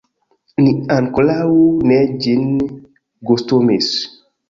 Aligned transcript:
Ni 0.63 0.71
ankoraŭ 0.95 1.45
ne 1.93 2.01
ĝin 2.25 2.51
gustumis. 3.33 3.97